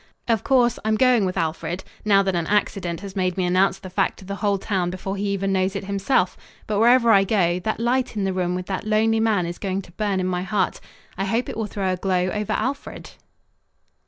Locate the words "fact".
3.91-4.17